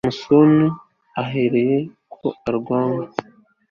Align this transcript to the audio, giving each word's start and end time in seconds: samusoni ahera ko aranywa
samusoni 0.03 0.67
ahera 1.21 1.61
ko 2.19 2.27
aranywa 2.47 3.05